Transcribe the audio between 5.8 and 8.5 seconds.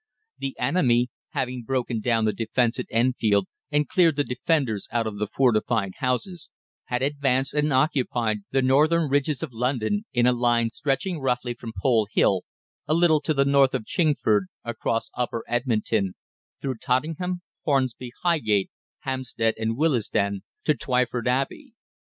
houses, had advanced and occupied